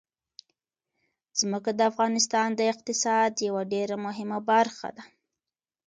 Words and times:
ځمکه 1.39 1.71
د 1.75 1.81
افغانستان 1.91 2.47
د 2.55 2.61
اقتصاد 2.73 3.31
یوه 3.47 3.63
ډېره 3.73 3.95
مهمه 4.05 4.39
برخه 4.51 4.89
ده. 4.95 5.03